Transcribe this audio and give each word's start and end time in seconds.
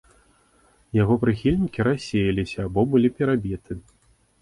Яго 1.01 1.17
прыхільнікі 1.25 1.87
рассеяліся 1.91 2.57
або 2.67 2.89
былі 2.97 3.15
перабіты. 3.21 3.83